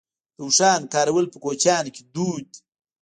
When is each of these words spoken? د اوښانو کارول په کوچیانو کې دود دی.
د 0.35 0.39
اوښانو 0.45 0.91
کارول 0.93 1.25
په 1.29 1.37
کوچیانو 1.43 1.93
کې 1.95 2.03
دود 2.13 2.45
دی. 2.53 2.59